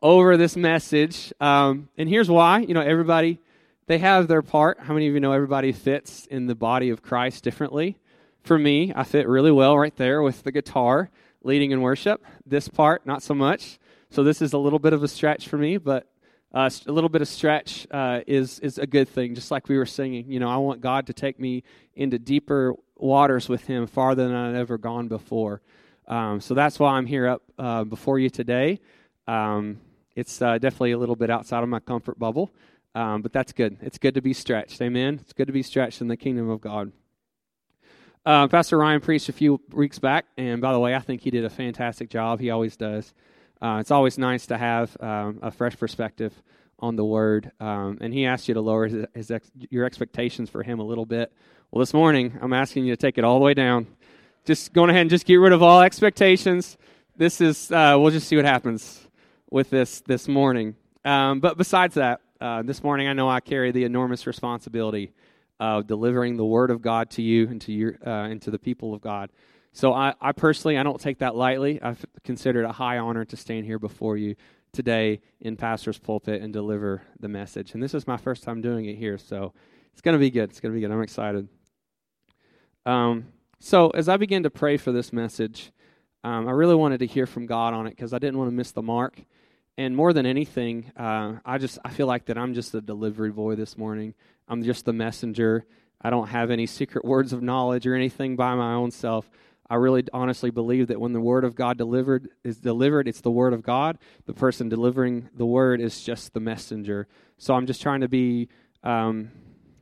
[0.02, 1.34] over this message.
[1.40, 2.60] Um, and here's why.
[2.60, 3.40] You know, everybody,
[3.86, 4.80] they have their part.
[4.80, 7.98] How many of you know everybody fits in the body of Christ differently?
[8.44, 11.10] For me, I fit really well right there with the guitar
[11.44, 12.24] leading in worship.
[12.46, 13.80] This part, not so much.
[14.10, 16.08] So this is a little bit of a stretch for me, but
[16.54, 19.34] uh, a little bit of stretch uh, is is a good thing.
[19.34, 21.64] Just like we were singing, you know, I want God to take me
[21.96, 25.62] into deeper waters with Him, farther than I've ever gone before.
[26.08, 28.80] Um, so that's why I'm here up uh, before you today.
[29.28, 29.80] Um,
[30.16, 32.52] it's uh, definitely a little bit outside of my comfort bubble,
[32.96, 33.78] um, but that's good.
[33.82, 34.82] It's good to be stretched.
[34.82, 35.20] Amen.
[35.22, 36.92] It's good to be stretched in the kingdom of God.
[38.26, 41.32] Uh, Pastor Ryan preached a few weeks back, and by the way, I think he
[41.32, 42.40] did a fantastic job.
[42.40, 43.14] He always does.
[43.62, 46.34] Uh, it's always nice to have um, a fresh perspective
[46.80, 47.52] on the Word.
[47.60, 50.84] Um, and he asked you to lower his, his ex- your expectations for him a
[50.84, 51.32] little bit.
[51.72, 53.88] Well, this morning, I'm asking you to take it all the way down.
[54.46, 56.78] Just go ahead and just get rid of all expectations.
[57.16, 59.08] This is, uh, we'll just see what happens
[59.50, 60.76] with this this morning.
[61.06, 65.14] Um, but besides that, uh, this morning I know I carry the enormous responsibility
[65.62, 68.60] of delivering the Word of God to you and to, your, uh, and to the
[68.60, 69.32] people of God.
[69.72, 71.82] So I, I personally, I don't take that lightly.
[71.82, 74.36] I've considered it a high honor to stand here before you
[74.74, 77.76] today in pastor's pulpit and deliver the message.
[77.76, 79.54] And this is my first time doing it here, so
[79.94, 80.50] it's going to be good.
[80.50, 80.92] It's going to be good.
[80.92, 81.48] I'm excited.
[82.86, 83.28] Um,
[83.62, 85.72] so as I begin to pray for this message,
[86.26, 88.56] um, I really wanted to hear from God on it because I didn't want to
[88.56, 89.18] miss the mark.
[89.78, 93.32] And more than anything, uh, I just I feel like that I'm just the delivery
[93.32, 94.14] boy this morning.
[94.48, 95.66] I'm just the messenger.
[96.00, 99.30] I don't have any secret words of knowledge or anything by my own self.
[99.70, 103.32] I really honestly believe that when the word of God delivered is delivered, it's the
[103.32, 103.98] word of God.
[104.26, 107.08] The person delivering the word is just the messenger.
[107.38, 108.50] So I'm just trying to be
[108.84, 109.32] um,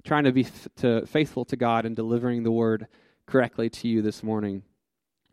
[0.06, 2.88] trying to be f- to faithful to God and delivering the word
[3.25, 4.63] correctly to you this morning.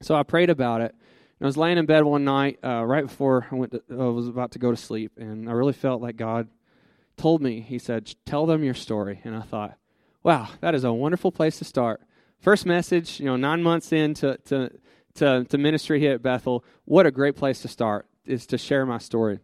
[0.00, 0.94] So I prayed about it.
[1.40, 3.72] I was laying in bed one night uh, right before I went.
[3.72, 6.48] To, I was about to go to sleep, and I really felt like God
[7.16, 7.60] told me.
[7.60, 9.76] He said, "Tell them your story." And I thought,
[10.22, 12.02] "Wow, that is a wonderful place to start."
[12.40, 14.70] First message, you know, nine months into to,
[15.14, 18.86] to, to ministry here at Bethel, what a great place to start is to share
[18.86, 19.40] my story.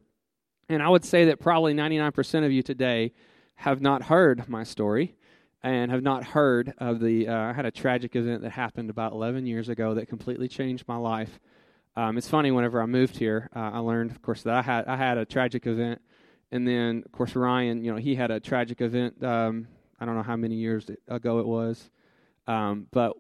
[0.69, 3.13] And I would say that probably 99% of you today
[3.57, 5.17] have not heard my story
[5.63, 7.29] and have not heard of the.
[7.29, 10.87] Uh, I had a tragic event that happened about 11 years ago that completely changed
[10.87, 11.41] my life.
[11.97, 12.51] Um, it's funny.
[12.51, 15.25] Whenever I moved here, uh, I learned, of course, that I had I had a
[15.25, 16.01] tragic event,
[16.51, 19.23] and then of course Ryan, you know, he had a tragic event.
[19.23, 19.69] Um,
[20.01, 21.91] I don't know how many years ago it was,
[22.47, 23.13] um, but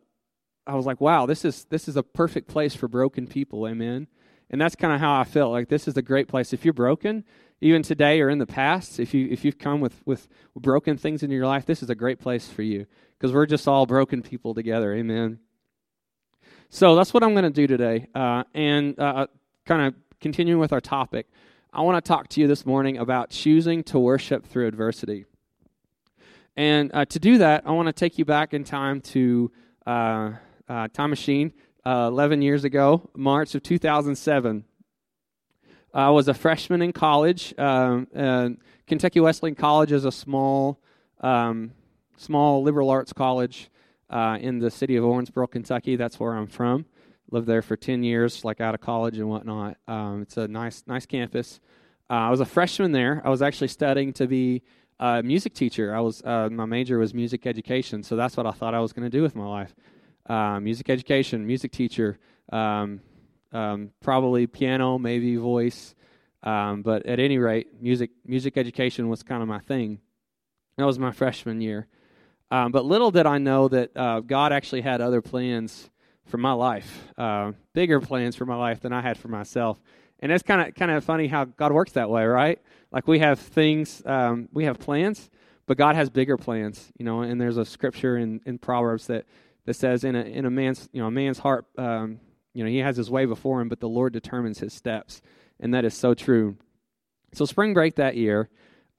[0.66, 4.08] I was like, wow, this is this is a perfect place for broken people, amen.
[4.50, 5.52] And that's kind of how I felt.
[5.52, 6.52] Like this is a great place.
[6.52, 7.24] If you're broken,
[7.60, 11.22] even today or in the past, if you if you've come with with broken things
[11.22, 12.86] in your life, this is a great place for you
[13.18, 15.38] because we're just all broken people together, amen.
[16.70, 19.26] So that's what I'm going to do today, uh, and uh,
[19.64, 21.26] kind of continuing with our topic.
[21.72, 25.24] I want to talk to you this morning about choosing to worship through adversity.
[26.56, 29.50] And uh, to do that, I want to take you back in time to
[29.86, 30.32] uh,
[30.68, 31.52] uh, Time Machine
[31.84, 34.64] uh, 11 years ago, March of 2007.
[35.92, 37.54] I was a freshman in college.
[37.58, 40.80] Um, Kentucky Wesleyan College is a small,
[41.20, 41.72] um,
[42.16, 43.70] small liberal arts college
[44.10, 45.96] uh, in the city of Owensboro, Kentucky.
[45.96, 46.86] That's where I'm from.
[47.30, 49.76] Lived there for 10 years, like out of college and whatnot.
[49.88, 51.60] Um, it's a nice, nice campus.
[52.08, 53.22] Uh, I was a freshman there.
[53.24, 54.62] I was actually studying to be
[55.00, 55.94] a music teacher.
[55.94, 58.92] I was uh, my major was music education, so that's what I thought I was
[58.92, 59.74] going to do with my life.
[60.26, 62.18] Uh, music education, music teacher,
[62.52, 63.00] um,
[63.52, 65.94] um, probably piano, maybe voice,
[66.42, 70.00] um, but at any rate, music music education was kind of my thing.
[70.76, 71.86] That was my freshman year.
[72.54, 75.90] Um, but little did I know that uh, God actually had other plans
[76.26, 79.82] for my life, uh, bigger plans for my life than I had for myself.
[80.20, 82.60] And it's kind of kind of funny how God works that way, right?
[82.92, 85.30] Like we have things, um, we have plans,
[85.66, 87.22] but God has bigger plans, you know.
[87.22, 89.24] And there's a scripture in, in Proverbs that,
[89.64, 92.20] that says, in a in a man's you know a man's heart, um,
[92.52, 95.22] you know, he has his way before him, but the Lord determines his steps,
[95.58, 96.56] and that is so true.
[97.32, 98.48] So spring break that year,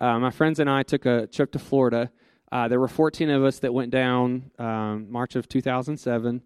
[0.01, 2.11] uh, my friends and I took a trip to Florida.
[2.51, 6.41] Uh, there were 14 of us that went down um, March of 2007.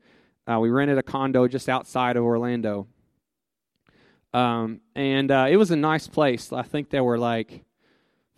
[0.47, 2.87] Uh, we rented a condo just outside of Orlando.
[4.33, 6.53] Um, and uh, it was a nice place.
[6.53, 7.63] I think there were like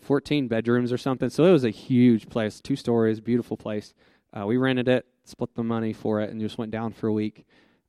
[0.01, 1.29] 14 bedrooms or something.
[1.29, 3.93] So it was a huge place, two stories, beautiful place.
[4.33, 7.13] Uh, we rented it, split the money for it, and just went down for a
[7.13, 7.45] week,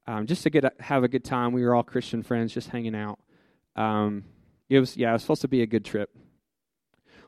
[0.06, 1.52] um, just to get a, have a good time.
[1.52, 3.20] We were all Christian friends, just hanging out.
[3.76, 4.24] Um,
[4.68, 6.10] it was yeah, it was supposed to be a good trip.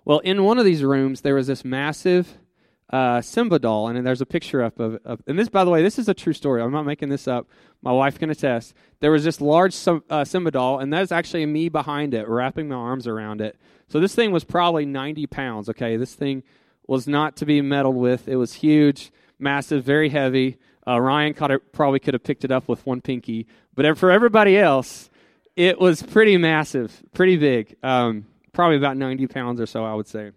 [0.05, 2.39] Well, in one of these rooms, there was this massive
[2.91, 5.83] uh, Simba doll, and there's a picture up of, of, and this, by the way,
[5.83, 6.61] this is a true story.
[6.63, 7.49] I'm not making this up.
[7.83, 8.75] My wife can attest.
[9.01, 9.75] There was this large
[10.11, 13.57] uh, Simba doll, and that's actually me behind it, wrapping my arms around it.
[13.89, 15.69] So this thing was probably 90 pounds.
[15.71, 16.43] Okay, this thing
[16.87, 18.29] was not to be meddled with.
[18.29, 20.59] It was huge, massive, very heavy.
[20.87, 24.59] Uh, Ryan it, probably could have picked it up with one pinky, but for everybody
[24.59, 25.09] else,
[25.57, 27.75] it was pretty massive, pretty big.
[27.83, 30.31] Um, probably about 90 pounds or so, I would say.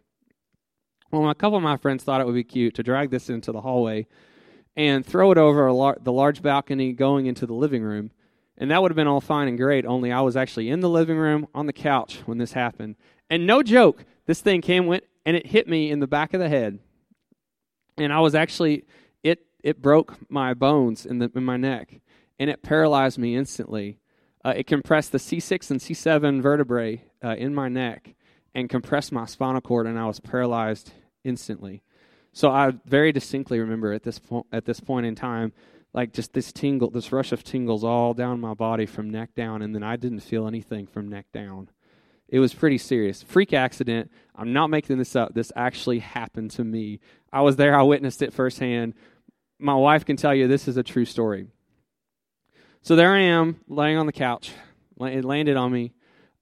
[1.12, 3.52] Well, a couple of my friends thought it would be cute to drag this into
[3.52, 4.08] the hallway
[4.75, 8.12] and throw it over lar- the large balcony going into the living room.
[8.58, 10.90] And that would have been all fine and great, only I was actually in the
[10.90, 12.96] living room on the couch when this happened.
[13.30, 16.40] And no joke, this thing came, went, and it hit me in the back of
[16.40, 16.80] the head.
[17.98, 18.86] And I was actually,
[19.24, 22.02] it, it broke my bones in, the, in my neck,
[22.40, 24.00] and it paralyzed me instantly.
[24.45, 28.16] Uh, it compressed the C6 and C7 vertebrae uh, in my neck
[28.54, 30.92] and compressed my spinal cord, and I was paralyzed
[31.24, 31.84] instantly.
[32.34, 35.54] So I very distinctly remember at this point, at this point in time,
[35.94, 39.62] like just this tingle, this rush of tingles all down my body from neck down,
[39.62, 41.69] and then I didn't feel anything from neck down.
[42.30, 43.24] It was pretty serious.
[43.24, 44.12] Freak accident.
[44.36, 45.33] I'm not making this up.
[45.33, 47.00] This actually happened to me.
[47.31, 47.78] I was there.
[47.78, 48.94] I witnessed it firsthand.
[49.60, 51.48] My wife can tell you this is a true story.
[52.88, 54.54] So there I am, laying on the couch.
[55.01, 55.92] It landed on me.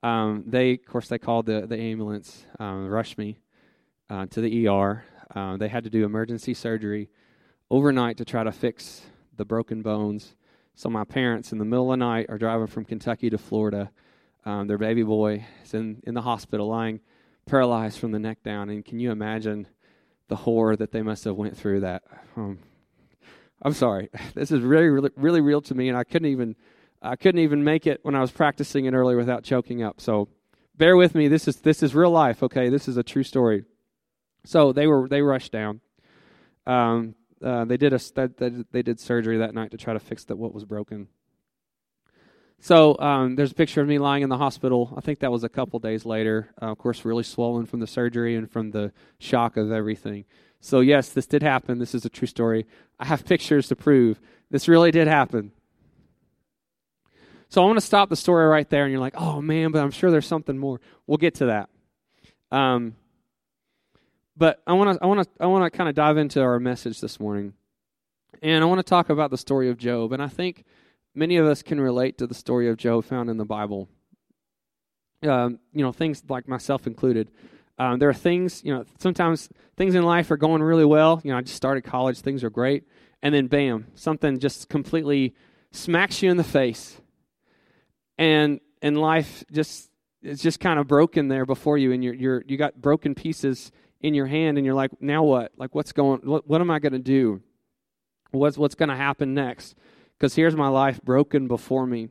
[0.03, 3.39] Um, they, of course, they called the the ambulance, um, rushed me
[4.12, 5.03] uh, to the ER.
[5.36, 7.09] Uh, they had to do emergency surgery
[7.71, 9.01] overnight to try to fix
[9.36, 10.36] the broken bones.
[10.75, 13.89] So my parents, in the middle of the night, are driving from Kentucky to Florida.
[14.45, 17.00] Um, their baby boy is in in the hospital, lying
[17.48, 18.69] paralyzed from the neck down.
[18.69, 19.68] And can you imagine
[20.27, 21.80] the horror that they must have went through?
[21.80, 22.03] That
[22.38, 22.59] um,
[23.61, 24.09] I'm sorry.
[24.33, 26.55] This is really, really, really real to me, and I couldn't even,
[27.01, 30.01] I couldn't even make it when I was practicing it earlier without choking up.
[30.01, 30.27] So,
[30.77, 31.27] bear with me.
[31.27, 32.43] This is this is real life.
[32.43, 33.63] Okay, this is a true story.
[34.45, 35.81] So they were they rushed down.
[36.67, 37.99] Um, uh, they did a
[38.71, 41.07] they did surgery that night to try to fix that what was broken.
[42.59, 44.93] So um, there's a picture of me lying in the hospital.
[44.97, 46.49] I think that was a couple days later.
[46.61, 50.25] Uh, of course, really swollen from the surgery and from the shock of everything.
[50.65, 51.77] So, yes, this did happen.
[51.77, 52.65] This is a true story.
[53.00, 54.19] I have pictures to prove
[54.50, 55.51] this really did happen.
[57.50, 59.83] So, I want to stop the story right there, and you're like, oh man, but
[59.83, 60.81] I'm sure there's something more.
[61.06, 61.69] We'll get to that.
[62.51, 62.95] Um,
[64.35, 66.59] but I want to I want to I want to kind of dive into our
[66.59, 67.53] message this morning,
[68.41, 70.13] and I want to talk about the story of Job.
[70.13, 70.65] And I think
[71.13, 73.88] many of us can relate to the story of Job found in the Bible.
[75.22, 77.29] Um, you know, things like myself included.
[77.77, 81.22] Um, there are things, you know, sometimes things in life are going really well.
[81.24, 82.86] You know, I just started college, things are great.
[83.22, 85.36] And then, bam, something just completely
[85.72, 87.01] smacks you in the face.
[88.17, 89.89] And and life just
[90.22, 93.72] it's just kind of broken there before you and you're, you're you got broken pieces
[94.01, 96.79] in your hand and you're like now what like what's going what, what am i
[96.79, 97.41] going to do
[98.32, 99.75] what's what's going to happen next
[100.17, 102.10] because here's my life broken before me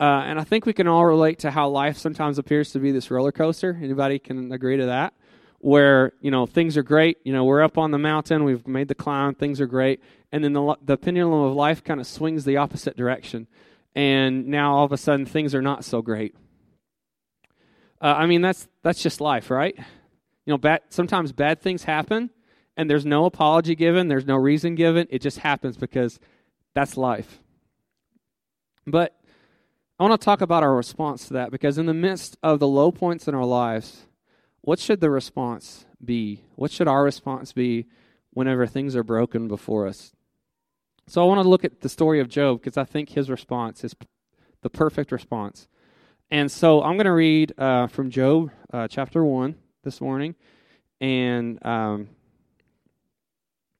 [0.00, 2.90] uh, and I think we can all relate to how life sometimes appears to be
[2.90, 3.78] this roller coaster.
[3.80, 5.14] Anybody can agree to that?
[5.58, 8.88] Where you know things are great, you know we're up on the mountain, we've made
[8.88, 12.44] the climb, things are great, and then the the pendulum of life kind of swings
[12.44, 13.46] the opposite direction,
[13.94, 16.34] and now all of a sudden things are not so great.
[17.98, 19.74] Uh, I mean that's that's just life, right?
[20.44, 22.28] You know, bad, sometimes bad things happen,
[22.76, 25.06] and there's no apology given, there's no reason given.
[25.08, 26.20] It just happens because
[26.74, 27.40] that's life.
[28.86, 29.18] But
[29.98, 32.66] I want to talk about our response to that because, in the midst of the
[32.66, 34.06] low points in our lives,
[34.60, 36.42] what should the response be?
[36.56, 37.86] What should our response be
[38.32, 40.12] whenever things are broken before us?
[41.06, 43.84] So, I want to look at the story of Job because I think his response
[43.84, 43.94] is
[44.62, 45.68] the perfect response.
[46.28, 50.34] And so, I'm going to read uh, from Job uh, chapter 1 this morning.
[51.00, 52.08] And um,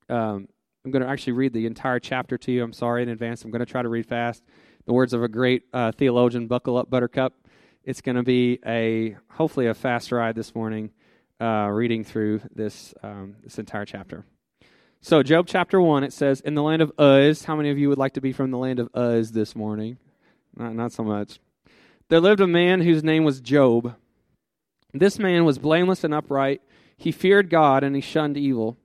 [0.09, 0.49] um,
[0.85, 2.63] I'm going to actually read the entire chapter to you.
[2.63, 3.43] I'm sorry in advance.
[3.43, 4.45] I'm going to try to read fast
[4.87, 7.35] the words of a great uh, theologian, buckle up, Buttercup.
[7.85, 10.91] It's going to be a hopefully a fast ride this morning
[11.41, 14.25] uh, reading through this um, this entire chapter.
[15.01, 17.91] So, Job chapter 1, it says, In the land of Uz, how many of you
[17.91, 19.99] would like to be from the land of Uz this morning?
[20.57, 21.41] Not, not so much.
[22.09, 23.97] There lived a man whose name was Job.
[24.95, 26.63] This man was blameless and upright.
[26.97, 28.79] He feared God and he shunned evil.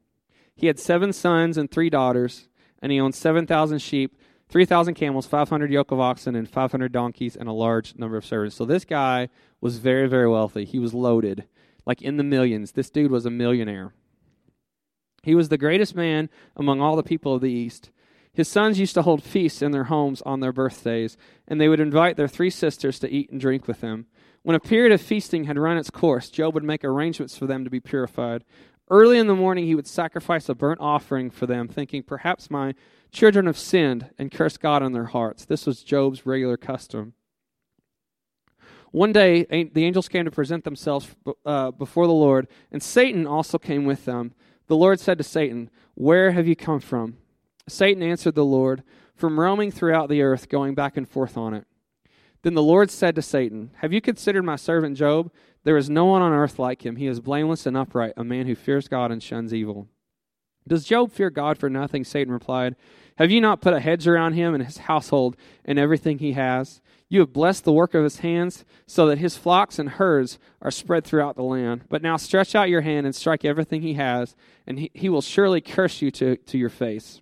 [0.55, 2.49] He had seven sons and three daughters,
[2.81, 4.18] and he owned 7,000 sheep,
[4.49, 8.55] 3,000 camels, 500 yoke of oxen, and 500 donkeys, and a large number of servants.
[8.55, 9.29] So this guy
[9.61, 10.65] was very, very wealthy.
[10.65, 11.45] He was loaded,
[11.85, 12.71] like in the millions.
[12.71, 13.93] This dude was a millionaire.
[15.21, 17.91] He was the greatest man among all the people of the East.
[18.33, 21.79] His sons used to hold feasts in their homes on their birthdays, and they would
[21.79, 24.07] invite their three sisters to eat and drink with them.
[24.43, 27.63] When a period of feasting had run its course, Job would make arrangements for them
[27.65, 28.45] to be purified.
[28.89, 32.73] Early in the morning, he would sacrifice a burnt offering for them, thinking, Perhaps my
[33.11, 35.45] children have sinned and cursed God in their hearts.
[35.45, 37.13] This was Job's regular custom.
[38.91, 41.15] One day, the angels came to present themselves
[41.45, 44.33] uh, before the Lord, and Satan also came with them.
[44.65, 47.17] The Lord said to Satan, Where have you come from?
[47.67, 51.67] Satan answered the Lord, From roaming throughout the earth, going back and forth on it.
[52.41, 55.31] Then the Lord said to Satan, Have you considered my servant Job?
[55.63, 56.95] There is no one on earth like him.
[56.95, 59.87] He is blameless and upright, a man who fears God and shuns evil.
[60.67, 62.03] Does Job fear God for nothing?
[62.03, 62.75] Satan replied.
[63.17, 65.35] Have you not put a hedge around him and his household
[65.65, 66.79] and everything he has?
[67.09, 70.69] You have blessed the work of his hands, so that his flocks and herds are
[70.69, 71.85] spread throughout the land.
[71.89, 74.35] But now stretch out your hand and strike everything he has,
[74.67, 77.21] and he, he will surely curse you to, to your face.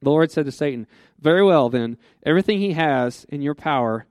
[0.00, 0.86] The Lord said to Satan,
[1.20, 4.06] Very well, then, everything he has in your power,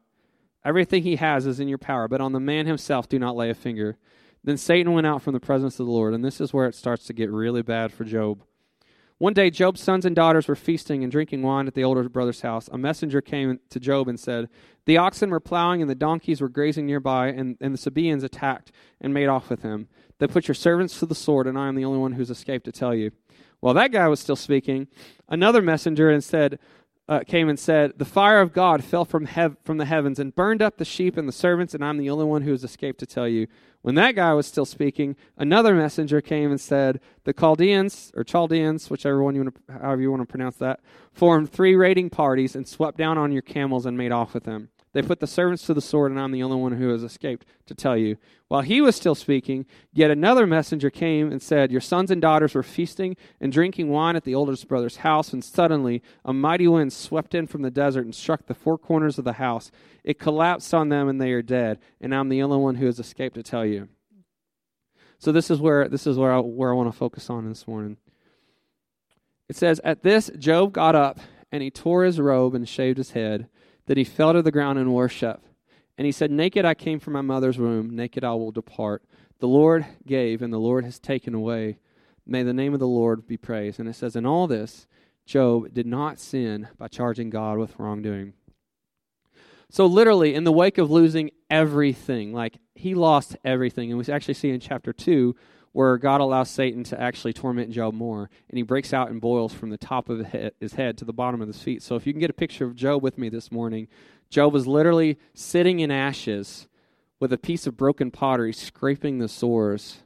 [0.65, 3.50] everything he has is in your power, but on the man himself do not lay
[3.50, 3.98] a finger.
[4.43, 6.75] Then Satan went out from the presence of the Lord, and this is where it
[6.75, 8.43] starts to get really bad for Job.
[9.17, 12.41] One day, Job's sons and daughters were feasting and drinking wine at the older brother's
[12.41, 12.67] house.
[12.74, 14.50] A messenger came to Job and said,
[14.86, 18.74] The oxen were plowing and the donkeys were grazing nearby, and, and the Sabaeans attacked
[19.00, 19.88] and made off with him.
[20.20, 22.65] They put your servants to the sword, and I am the only one who's escaped
[22.65, 23.12] to tell you.
[23.62, 24.88] While that guy was still speaking,
[25.29, 26.60] another messenger and said,
[27.10, 30.36] uh, came and said, The fire of God fell from, hev- from the heavens and
[30.36, 33.00] burned up the sheep and the servants, and I'm the only one who has escaped
[33.00, 33.48] to tell you.
[33.81, 38.89] When that guy was still speaking, another messenger came and said, The Chaldeans, or Chaldeans,
[38.89, 40.79] whichever one you want to, however you want to pronounce that,
[41.12, 44.69] formed three raiding parties and swept down on your camels and made off with them.
[44.93, 47.47] They put the servants to the sword, and I'm the only one who has escaped
[47.65, 48.17] to tell you.
[48.47, 52.53] While he was still speaking, yet another messenger came and said, Your sons and daughters
[52.53, 56.93] were feasting and drinking wine at the oldest brother's house, and suddenly a mighty wind
[56.93, 59.71] swept in from the desert and struck the four corners of the house.
[60.03, 63.00] It collapsed on them, and they are dead, and I'm the only one who has
[63.00, 63.89] escaped to tell you.
[65.17, 67.67] So this is where this is where I, where I want to focus on this
[67.67, 67.97] morning.
[69.50, 71.19] It says, At this, Job got up,
[71.51, 73.47] and he tore his robe and shaved his head
[73.85, 75.41] that he fell to the ground in worship.
[75.97, 79.03] And he said, Naked I came from my mother's womb, naked I will depart.
[79.39, 81.79] The Lord gave, and the Lord has taken away.
[82.25, 83.79] May the name of the Lord be praised.
[83.79, 84.87] And it says, In all this,
[85.25, 88.33] Job did not sin by charging God with wrongdoing.
[89.69, 94.35] So, literally, in the wake of losing everything, like he lost everything, and we actually
[94.35, 95.35] see in chapter 2
[95.74, 99.53] where God allows Satan to actually torment Job more, and he breaks out and boils
[99.53, 100.25] from the top of
[100.60, 101.82] his head to the bottom of his feet.
[101.82, 103.88] So if you can get a picture of Job with me this morning,
[104.30, 106.68] Job was literally sitting in ashes
[107.20, 110.03] with a piece of broken pottery scraping the sores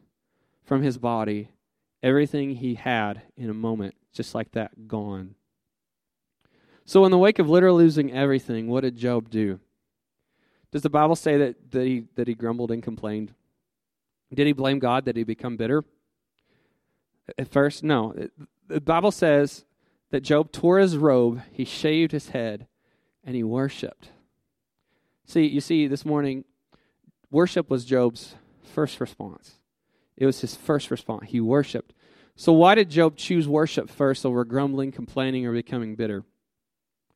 [0.64, 1.50] from his body.
[2.02, 5.36] Everything he had in a moment, just like that, gone.
[6.86, 9.60] So, in the wake of literally losing everything, what did Job do?
[10.72, 13.34] Does the Bible say that, that, he, that he grumbled and complained?
[14.34, 15.84] Did he blame God that he become bitter?
[17.38, 18.14] At first, no.
[18.68, 19.66] The Bible says
[20.12, 22.68] that Job tore his robe, he shaved his head,
[23.24, 24.12] and he worshiped.
[25.26, 26.46] See, you see, this morning,
[27.30, 29.56] worship was Job's first response.
[30.16, 31.30] It was his first response.
[31.30, 31.94] He worshiped.
[32.36, 36.24] So, why did Job choose worship first over grumbling, complaining, or becoming bitter?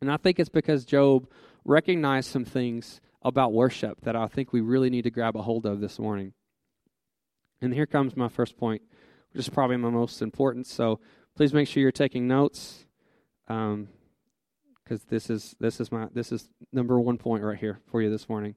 [0.02, 1.30] And I think it's because Job
[1.64, 5.66] recognized some things about worship that I think we really need to grab a hold
[5.66, 6.34] of this morning.
[7.62, 8.82] And here comes my first point,
[9.32, 10.68] which is probably my most important.
[10.68, 11.00] So
[11.36, 12.86] please make sure you're taking notes,
[13.48, 13.88] because um,
[15.10, 18.28] this is this is my this is number one point right here for you this
[18.28, 18.56] morning.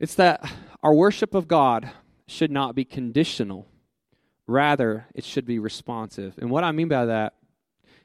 [0.00, 0.50] It's that
[0.82, 1.90] our worship of God
[2.26, 3.66] should not be conditional.
[4.46, 6.34] Rather, it should be responsive.
[6.38, 7.34] And what I mean by that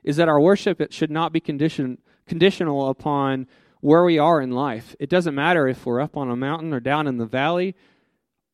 [0.03, 3.47] is that our worship it should not be condition, conditional upon
[3.81, 4.95] where we are in life.
[4.99, 7.75] It doesn't matter if we're up on a mountain or down in the valley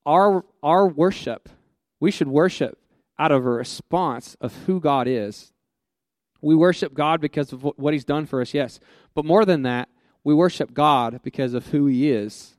[0.05, 1.49] our, our worship,
[1.99, 2.77] we should worship
[3.17, 5.53] out of a response of who God is.
[6.41, 8.79] We worship God because of what He's done for us, yes.
[9.13, 9.89] But more than that,
[10.23, 12.55] we worship God because of who He is.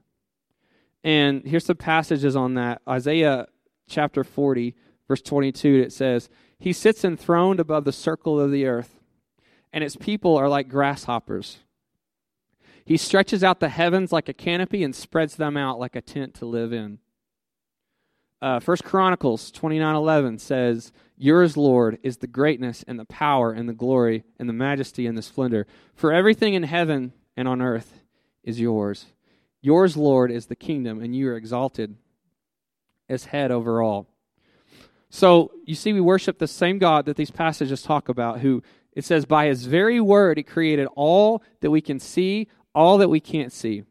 [1.05, 2.83] And here's some passages on that.
[2.89, 3.47] Isaiah
[3.89, 4.75] chapter 40,
[5.07, 8.99] verse 22, it says, He sits enthroned above the circle of the earth,
[9.73, 11.59] and its people are like grasshoppers.
[12.85, 16.35] He stretches out the heavens like a canopy and spreads them out like a tent
[16.35, 16.99] to live in.
[18.43, 23.75] Uh, First Chronicles 29:11 says, "Yours, Lord, is the greatness and the power and the
[23.75, 25.67] glory and the majesty and the splendor.
[25.95, 28.03] For everything in heaven and on earth
[28.45, 29.07] is yours.
[29.63, 31.97] Yours, Lord, is the kingdom, and you are exalted
[33.09, 34.07] as head over all."
[35.09, 38.63] So you see, we worship the same God that these passages talk about, who
[38.93, 43.09] it says, by his very word, he created all that we can see, all that
[43.11, 43.85] we can't see.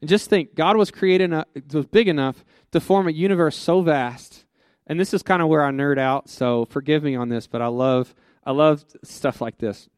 [0.00, 1.32] And just think, God was created,
[1.72, 4.44] was big enough to form a universe so vast.
[4.86, 7.62] And this is kind of where I nerd out, so forgive me on this, but
[7.62, 9.88] I love, I love stuff like this.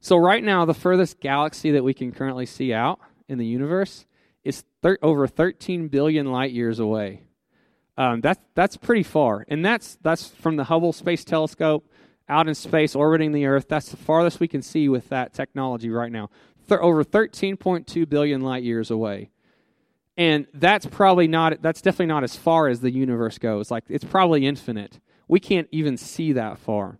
[0.00, 4.04] So right now, the furthest galaxy that we can currently see out in the universe
[4.44, 7.22] is thir- over 13 billion light years away.
[7.96, 11.86] Um, that's that's pretty far, and that's that's from the Hubble Space Telescope
[12.28, 13.68] out in space orbiting the Earth.
[13.68, 16.30] That's the farthest we can see with that technology right now
[16.68, 19.30] th- over 13.2 billion light years away.
[20.16, 23.70] And that's probably not, that's definitely not as far as the universe goes.
[23.70, 25.00] Like, it's probably infinite.
[25.26, 26.98] We can't even see that far.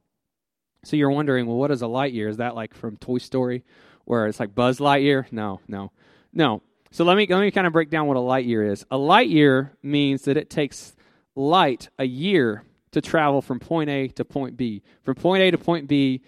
[0.85, 2.28] So you're wondering, well, what is a light year?
[2.28, 3.64] Is that like from Toy Story,
[4.04, 5.31] where it's like Buzz Lightyear?
[5.31, 5.92] No, no,
[6.33, 6.62] no.
[6.90, 8.85] So let me let me kind of break down what a light year is.
[8.90, 10.95] A light year means that it takes
[11.37, 14.83] light a year to travel from point A to point B.
[15.02, 16.21] From point A to point B,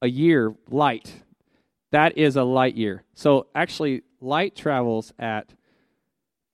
[0.00, 1.12] a year light
[1.90, 3.04] that is a light year.
[3.14, 5.54] So actually, light travels at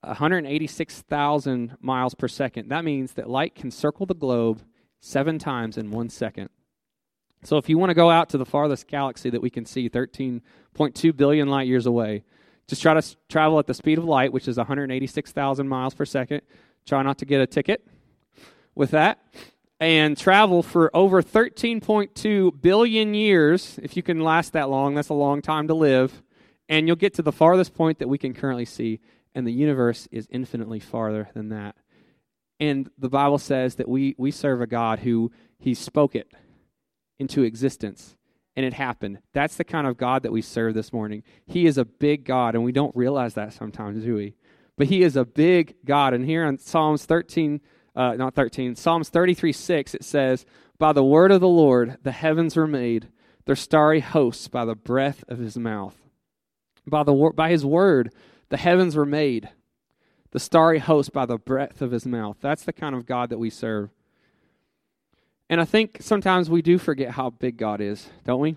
[0.02, 2.68] 186,000 miles per second.
[2.68, 4.62] That means that light can circle the globe
[5.00, 6.50] seven times in one second.
[7.44, 9.88] So if you want to go out to the farthest galaxy that we can see,
[9.88, 12.24] 13.2 billion light years away,
[12.68, 16.42] just try to travel at the speed of light, which is 186,000 miles per second.
[16.86, 17.86] Try not to get a ticket
[18.74, 19.18] with that
[19.82, 23.80] and travel for over 13.2 billion years.
[23.82, 26.22] If you can last that long, that's a long time to live.
[26.68, 29.00] And you'll get to the farthest point that we can currently see,
[29.34, 31.74] and the universe is infinitely farther than that.
[32.60, 36.30] And the Bible says that we, we serve a God who He spoke it
[37.18, 38.16] into existence,
[38.54, 39.18] and it happened.
[39.32, 41.24] That's the kind of God that we serve this morning.
[41.44, 44.36] He is a big God, and we don't realize that sometimes, do we?
[44.78, 46.14] But He is a big God.
[46.14, 47.60] And here in Psalms 13,
[47.94, 50.46] uh, not 13, Psalms 33 6, it says,
[50.78, 53.08] By the word of the Lord the heavens were made,
[53.44, 55.96] their starry hosts by the breath of his mouth.
[56.86, 58.12] By, the, by his word
[58.48, 59.50] the heavens were made,
[60.30, 62.38] the starry host by the breath of his mouth.
[62.40, 63.90] That's the kind of God that we serve.
[65.48, 68.56] And I think sometimes we do forget how big God is, don't we?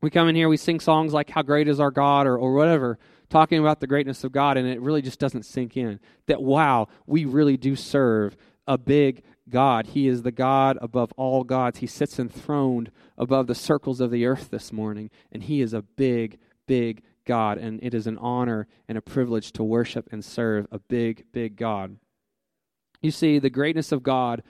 [0.00, 2.54] We come in here, we sing songs like How Great is Our God or, or
[2.54, 2.98] whatever,
[3.32, 6.88] talking about the greatness of God, and it really just doesn't sink in that, wow,
[7.06, 9.86] we really do serve a big God.
[9.86, 11.78] He is the God above all gods.
[11.78, 15.80] He sits enthroned above the circles of the earth this morning, and He is a
[15.80, 20.66] big, big God, and it is an honor and a privilege to worship and serve
[20.70, 21.96] a big, big God.
[23.00, 24.42] You see, the greatness of God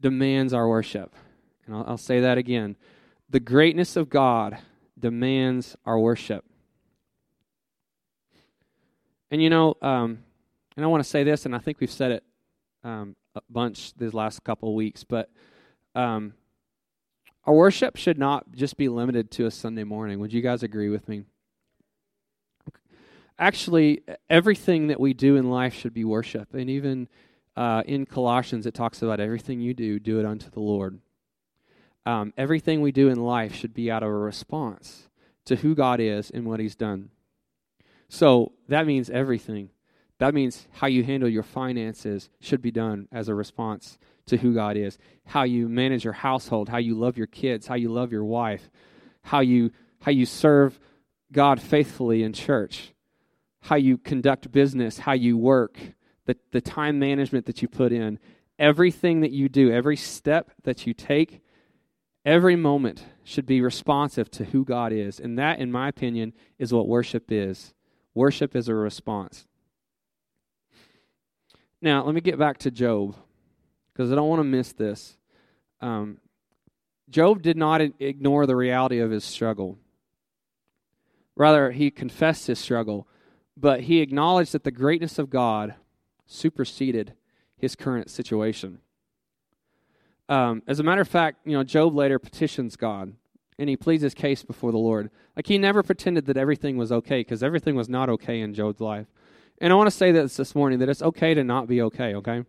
[0.00, 1.16] demands our worship.
[1.66, 2.76] And I'll, I'll say that again.
[3.28, 4.58] The greatness of God
[4.96, 6.44] demands our worship.
[9.30, 10.18] And you know, um,
[10.76, 12.24] and I want to say this, and I think we've said it
[12.82, 15.30] um, a bunch these last couple of weeks, but
[15.94, 16.34] um,
[17.44, 20.18] our worship should not just be limited to a Sunday morning.
[20.20, 21.24] Would you guys agree with me?
[23.38, 26.54] Actually, everything that we do in life should be worship.
[26.54, 27.08] And even
[27.56, 31.00] uh, in Colossians, it talks about everything you do, do it unto the Lord.
[32.06, 35.08] Um, everything we do in life should be out of a response
[35.46, 37.10] to who God is and what He's done.
[38.08, 39.70] So that means everything.
[40.18, 44.54] That means how you handle your finances should be done as a response to who
[44.54, 44.98] God is.
[45.26, 48.70] How you manage your household, how you love your kids, how you love your wife,
[49.22, 50.78] how you how you serve
[51.32, 52.92] God faithfully in church,
[53.62, 55.78] how you conduct business, how you work,
[56.26, 58.18] the, the time management that you put in,
[58.58, 61.40] everything that you do, every step that you take,
[62.24, 65.18] every moment should be responsive to who God is.
[65.18, 67.72] And that, in my opinion, is what worship is.
[68.14, 69.46] Worship is a response.
[71.80, 73.16] Now, let me get back to Job
[73.92, 75.18] because I don't want to miss this.
[75.80, 76.18] Um,
[77.10, 79.78] Job did not ignore the reality of his struggle.
[81.36, 83.06] Rather, he confessed his struggle,
[83.56, 85.74] but he acknowledged that the greatness of God
[86.26, 87.14] superseded
[87.56, 88.78] his current situation.
[90.28, 93.12] Um, as a matter of fact, you know, Job later petitions God
[93.58, 95.10] and he pleads his case before the Lord.
[95.36, 98.80] Like he never pretended that everything was okay because everything was not okay in Job's
[98.80, 99.06] life.
[99.60, 102.14] And I want to say this this morning that it's okay to not be okay,
[102.16, 102.44] okay?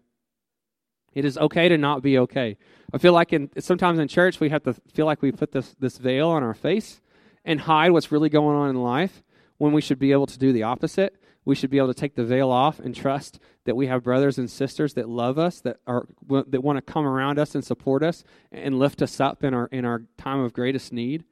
[1.14, 2.58] It is okay to not be okay.
[2.94, 5.76] I feel like in, sometimes in church we have to feel like we put this,
[5.80, 7.02] this veil on our face
[7.46, 9.24] and hide what's really going on in life
[9.58, 11.16] when we should be able to do the opposite.
[11.46, 14.38] We should be able to take the veil off and trust that we have brothers
[14.38, 16.08] and sisters that love us, that are
[16.48, 19.68] that want to come around us and support us and lift us up in our
[19.68, 21.26] in our time of greatest need.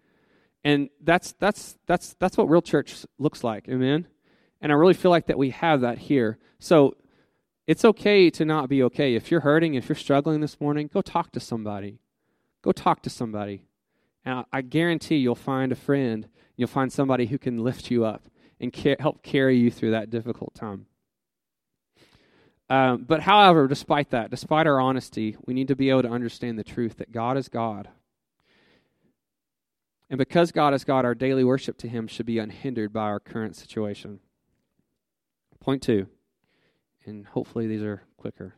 [0.64, 3.70] And that's that's that's that's what real church looks like.
[3.70, 4.08] Amen.
[4.62, 6.38] And I really feel like that we have that here.
[6.60, 6.96] So
[7.68, 9.16] it's okay to not be okay.
[9.16, 12.00] If you're hurting, if you're struggling this morning, go talk to somebody.
[12.62, 13.66] Go talk to somebody.
[14.26, 16.28] And I guarantee you'll find a friend.
[16.56, 18.24] You'll find somebody who can lift you up
[18.60, 20.86] and help carry you through that difficult time.
[22.74, 26.58] Um, but however, despite that, despite our honesty, we need to be able to understand
[26.58, 27.88] the truth that God is God.
[30.10, 33.20] And because God is God, our daily worship to Him should be unhindered by our
[33.20, 34.22] current situation.
[35.60, 36.08] Point two
[37.06, 38.56] and hopefully these are quicker.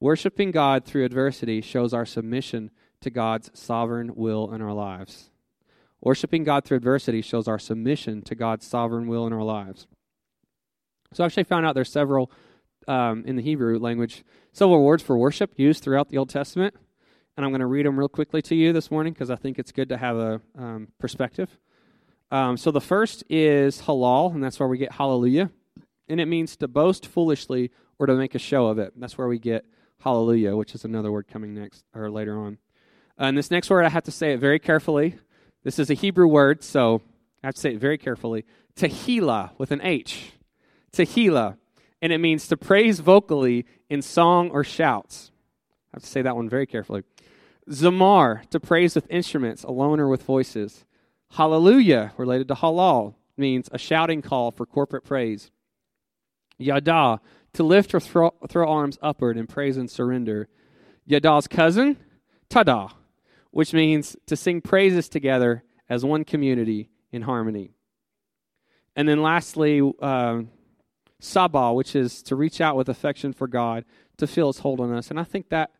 [0.00, 2.70] Worshipping God through adversity shows our submission
[3.02, 5.28] to God's sovereign will in our lives.
[6.00, 9.86] Worshipping God through adversity shows our submission to God's sovereign will in our lives.
[11.16, 12.30] So I actually found out there's several
[12.86, 16.74] um, in the Hebrew language, several words for worship used throughout the Old Testament,
[17.36, 19.58] and I'm going to read them real quickly to you this morning because I think
[19.58, 21.58] it's good to have a um, perspective.
[22.30, 25.50] Um, so the first is halal, and that's where we get hallelujah
[26.08, 28.92] and it means to boast foolishly or to make a show of it.
[28.96, 29.64] That's where we get
[30.00, 32.58] hallelujah, which is another word coming next or later on.
[33.18, 35.16] Uh, and this next word, I have to say it very carefully.
[35.64, 37.00] This is a Hebrew word, so
[37.42, 38.44] I have to say it very carefully.
[38.76, 40.32] Tehillah with an H.
[40.92, 41.56] Tehillah.
[42.02, 45.30] And it means to praise vocally in song or shouts.
[45.92, 47.02] I have to say that one very carefully.
[47.70, 50.84] Zamar, to praise with instruments, alone or with voices.
[51.32, 55.50] Hallelujah, related to halal, means a shouting call for corporate praise.
[56.58, 57.20] Yada,
[57.54, 60.48] to lift or throw, throw arms upward in praise and surrender.
[61.08, 61.96] Yada's cousin,
[62.48, 62.92] tada,
[63.50, 67.72] which means to sing praises together as one community in harmony.
[68.94, 70.42] And then lastly, uh,
[71.20, 73.84] sabah, which is to reach out with affection for God,
[74.18, 75.10] to feel His hold on us.
[75.10, 75.70] And I think that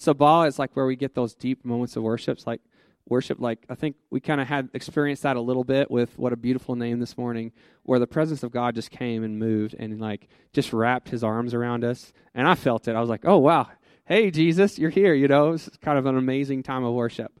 [0.00, 2.38] sabah is like where we get those deep moments of worship.
[2.38, 2.60] It's like
[3.08, 6.32] worship like i think we kind of had experienced that a little bit with what
[6.32, 7.52] a beautiful name this morning
[7.84, 11.54] where the presence of god just came and moved and like just wrapped his arms
[11.54, 12.12] around us.
[12.34, 12.96] And i felt it.
[12.96, 13.68] I was like oh wow.
[14.06, 15.52] Hey jesus you're here you know?
[15.52, 17.32] It's kind of an amazing time of worship.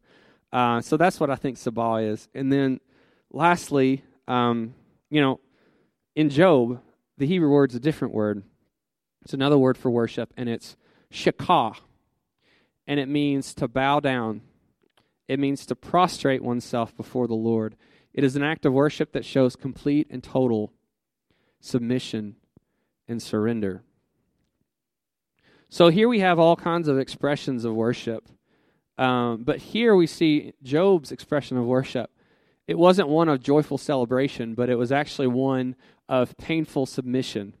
[0.52, 2.28] Uh, so that's what i think sabah is.
[2.34, 2.80] And then
[3.32, 4.74] lastly um,
[5.10, 5.40] you know
[6.14, 6.80] in job
[7.18, 8.42] the hebrew word's a different word
[9.22, 10.76] it's another word for worship and it's
[11.10, 11.76] shakah
[12.86, 14.42] and it means to bow down
[15.28, 17.76] it means to prostrate oneself before the Lord.
[18.14, 20.72] It is an act of worship that shows complete and total
[21.60, 22.36] submission
[23.08, 23.82] and surrender.
[25.68, 28.28] So here we have all kinds of expressions of worship.
[28.98, 32.10] Um, but here we see Job's expression of worship.
[32.66, 35.76] It wasn't one of joyful celebration, but it was actually one
[36.08, 37.54] of painful submission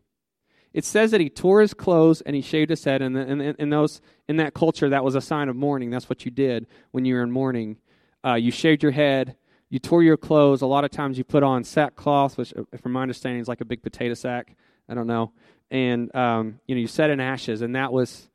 [0.76, 3.00] it says that he tore his clothes and he shaved his head.
[3.00, 5.88] And in, in, in, those, in that culture, that was a sign of mourning.
[5.88, 7.78] That's what you did when you were in mourning.
[8.22, 9.36] Uh, you shaved your head,
[9.70, 10.60] you tore your clothes.
[10.60, 13.62] A lot of times you put on sackcloth, which, uh, from my understanding, is like
[13.62, 14.54] a big potato sack.
[14.86, 15.32] I don't know.
[15.70, 18.28] And um, you know, you set in ashes, and that was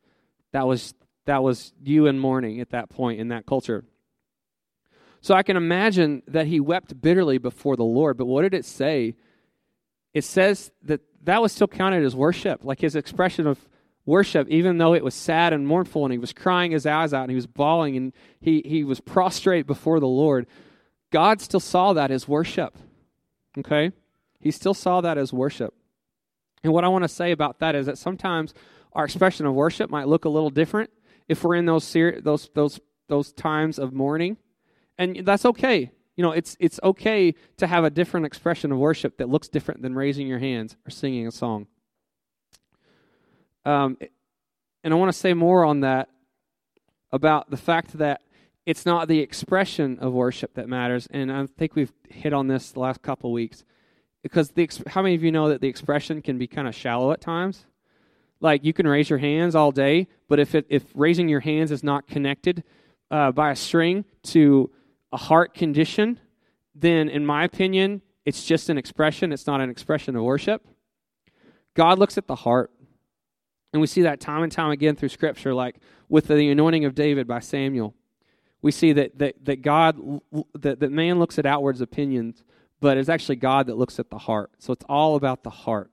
[0.50, 0.94] that was
[1.26, 3.84] that was you in mourning at that point in that culture.
[5.22, 8.18] So I can imagine that he wept bitterly before the Lord.
[8.18, 9.14] But what did it say?
[10.12, 13.58] It says that that was still counted as worship, like his expression of
[14.04, 17.22] worship, even though it was sad and mournful and he was crying his eyes out
[17.22, 20.46] and he was bawling and he, he was prostrate before the Lord.
[21.12, 22.76] God still saw that as worship.
[23.56, 23.92] Okay?
[24.40, 25.72] He still saw that as worship.
[26.64, 28.54] And what I want to say about that is that sometimes
[28.92, 30.90] our expression of worship might look a little different
[31.28, 34.36] if we're in those those those those times of mourning.
[35.02, 35.90] And that's okay.
[36.14, 39.82] You know, it's it's okay to have a different expression of worship that looks different
[39.82, 41.66] than raising your hands or singing a song.
[43.64, 43.98] Um,
[44.84, 46.08] and I want to say more on that
[47.10, 48.20] about the fact that
[48.64, 52.70] it's not the expression of worship that matters, and I think we've hit on this
[52.70, 53.64] the last couple weeks.
[54.22, 57.10] Because the how many of you know that the expression can be kind of shallow
[57.10, 57.66] at times?
[58.40, 61.72] Like you can raise your hands all day, but if it, if raising your hands
[61.72, 62.62] is not connected
[63.10, 64.70] uh, by a string to
[65.12, 66.20] a heart condition,
[66.74, 69.32] then in my opinion, it's just an expression.
[69.32, 70.66] It's not an expression of worship.
[71.74, 72.70] God looks at the heart.
[73.72, 75.76] And we see that time and time again through Scripture, like
[76.08, 77.94] with the anointing of David by Samuel.
[78.60, 80.20] We see that, that, that God,
[80.54, 82.44] that, that man looks at outwards opinions,
[82.80, 84.50] but it's actually God that looks at the heart.
[84.58, 85.90] So it's all about the heart.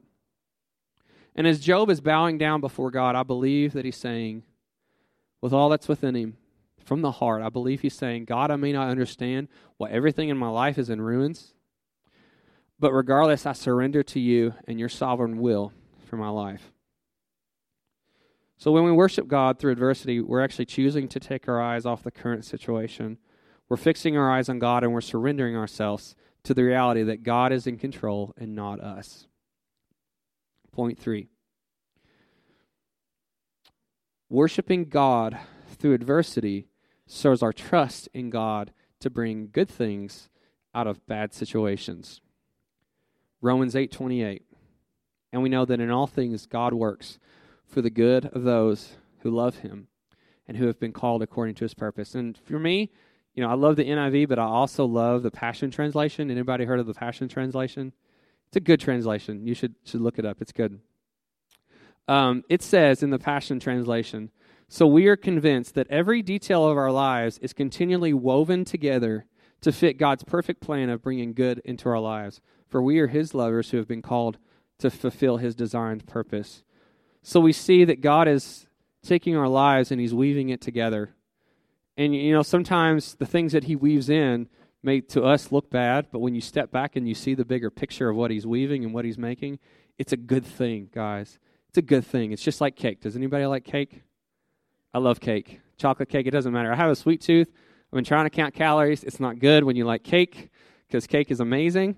[1.35, 4.43] And as Job is bowing down before God, I believe that he's saying,
[5.41, 6.37] with all that's within him,
[6.89, 9.47] from the heart, I believe he's saying, God, I may not understand
[9.77, 11.53] why everything in my life is in ruins,
[12.79, 15.71] but regardless, I surrender to you and your sovereign will
[16.07, 16.73] for my life.
[18.57, 22.01] So when we worship God through adversity, we're actually choosing to take our eyes off
[22.01, 23.19] the current situation.
[23.69, 27.53] We're fixing our eyes on God and we're surrendering ourselves to the reality that God
[27.53, 29.27] is in control and not us.
[30.71, 31.27] Point three
[34.27, 35.37] worshiping God
[35.77, 36.68] through adversity
[37.09, 40.29] shows our trust in God to bring good things
[40.73, 42.21] out of bad situations.
[43.41, 44.43] Romans 8:28.
[45.31, 47.19] And we know that in all things God works
[47.65, 49.87] for the good of those who love him
[50.47, 52.15] and who have been called according to his purpose.
[52.15, 52.91] And for me,
[53.35, 56.31] you know, I love the NIV, but I also love the Passion Translation.
[56.31, 57.93] Anybody heard of the Passion Translation?
[58.47, 59.45] It's a good translation.
[59.45, 60.41] You should should look it up.
[60.41, 60.79] It's good.
[62.07, 64.31] Um, it says in the Passion Translation,
[64.71, 69.25] so we are convinced that every detail of our lives is continually woven together
[69.61, 72.39] to fit God's perfect plan of bringing good into our lives.
[72.67, 74.37] For we are His lovers who have been called
[74.77, 76.63] to fulfill His designed purpose.
[77.23, 78.67] So we see that God is
[79.01, 81.15] taking our lives and He's weaving it together.
[81.97, 84.49] And, you know, sometimes the things that He weaves in
[84.83, 87.71] may to us look bad, but when you step back and you see the bigger
[87.71, 89.57] picture of what He's weaving and what He's making,
[89.97, 91.39] it's a good thing, guys.
[91.69, 92.31] It's a good thing.
[92.31, 93.01] It's just like cake.
[93.01, 94.03] Does anybody like cake?
[94.93, 95.59] I love cake.
[95.77, 96.71] Chocolate cake, it doesn't matter.
[96.71, 97.49] I have a sweet tooth.
[97.49, 99.03] I've been trying to count calories.
[99.03, 100.49] It's not good when you like cake
[100.87, 101.95] because cake is amazing.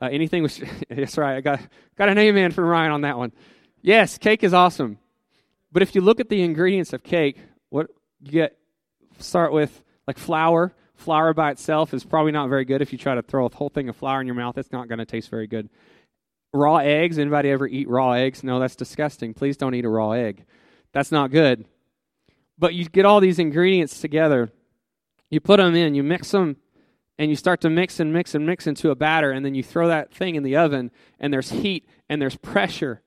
[0.00, 1.36] Uh, anything with, that's right.
[1.36, 1.60] I got,
[1.96, 3.32] got an amen from Ryan on that one.
[3.80, 4.98] Yes, cake is awesome.
[5.72, 7.38] But if you look at the ingredients of cake,
[7.70, 7.88] what
[8.20, 8.58] you get,
[9.18, 10.74] start with like flour.
[10.94, 12.80] Flour by itself is probably not very good.
[12.80, 14.88] If you try to throw a whole thing of flour in your mouth, it's not
[14.88, 15.68] going to taste very good.
[16.52, 17.18] Raw eggs.
[17.18, 18.44] Anybody ever eat raw eggs?
[18.44, 19.34] No, that's disgusting.
[19.34, 20.44] Please don't eat a raw egg.
[20.92, 21.64] That's not good.
[22.62, 24.52] But you get all these ingredients together,
[25.30, 26.58] you put them in, you mix them,
[27.18, 29.64] and you start to mix and mix and mix into a batter, and then you
[29.64, 33.02] throw that thing in the oven, and there's heat and there's pressure.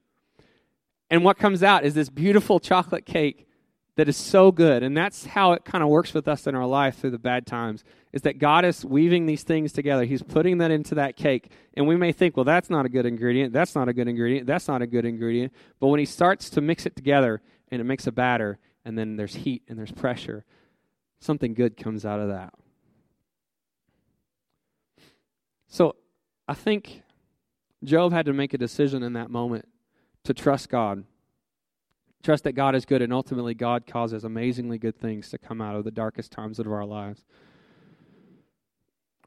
[1.10, 3.48] And what comes out is this beautiful chocolate cake
[3.96, 4.84] that is so good.
[4.84, 7.48] And that's how it kind of works with us in our life through the bad
[7.48, 7.86] times.
[8.12, 10.04] Is that God is weaving these things together.
[10.04, 11.50] He's putting that into that cake.
[11.76, 13.54] And we may think, well, that's not a good ingredient.
[13.54, 14.48] That's not a good ingredient.
[14.48, 15.54] That's not a good ingredient.
[15.80, 17.42] But when he starts to mix it together
[17.72, 20.46] and it makes a batter, and then there's heat and there's pressure,
[21.20, 22.54] something good comes out of that.
[25.68, 25.96] So
[26.48, 27.02] I think
[27.84, 29.68] Job had to make a decision in that moment
[30.24, 31.04] to trust God.
[32.24, 35.76] Trust that God is good, and ultimately, God causes amazingly good things to come out
[35.76, 37.24] of the darkest times of our lives.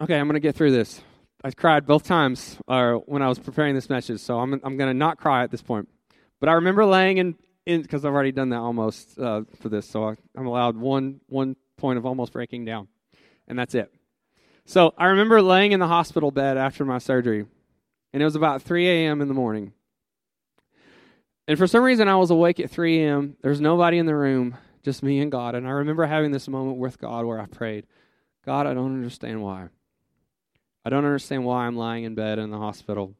[0.01, 1.01] Okay, I'm going to get through this.
[1.45, 4.91] I cried both times uh, when I was preparing this message, so I'm, I'm going
[4.91, 5.89] to not cry at this point.
[6.41, 7.37] But I remember laying in,
[7.77, 11.57] because I've already done that almost uh, for this, so I, I'm allowed one, one
[11.77, 12.89] point of almost breaking down,
[13.47, 13.93] and that's it.
[14.65, 17.47] So I remember laying in the hospital bed after my surgery,
[18.13, 19.21] and it was about 3 a.m.
[19.21, 19.73] in the morning.
[21.47, 23.37] And for some reason, I was awake at 3 a.m.
[23.43, 25.55] There's nobody in the room, just me and God.
[25.55, 27.87] And I remember having this moment with God where I prayed,
[28.45, 29.69] God, I don't understand why.
[30.85, 33.15] I don't understand why I'm lying in bed in the hospital,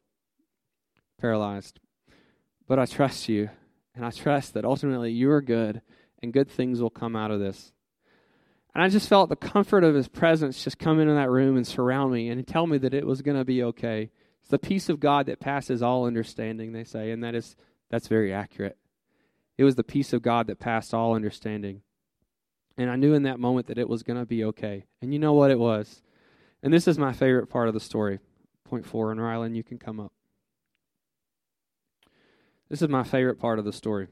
[1.19, 1.79] paralyzed.
[2.67, 3.49] But I trust you,
[3.99, 5.81] and I trust that ultimately you are good,
[6.23, 7.73] and good things will come out of this.
[8.73, 11.67] And I just felt the comfort of his presence just come into that room and
[11.67, 14.09] surround me and tell me that it was going to be okay.
[14.39, 17.57] It's the peace of God that passes all understanding, they say, and that is
[17.89, 18.77] that's very accurate.
[19.57, 21.81] It was the peace of God that passed all understanding.
[22.77, 24.85] And I knew in that moment that it was going to be okay.
[25.01, 26.01] And you know what it was?
[26.63, 28.19] And this is my favorite part of the story.
[28.63, 30.13] Point four, and Rylan, you can come up.
[32.69, 34.07] This is my favorite part of the story.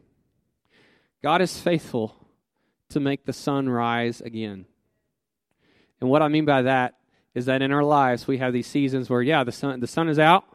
[1.23, 2.15] God is faithful
[2.89, 4.65] to make the sun rise again.
[5.99, 6.95] And what I mean by that
[7.33, 10.09] is that in our lives we have these seasons where, yeah, the sun the sun
[10.09, 10.45] is out,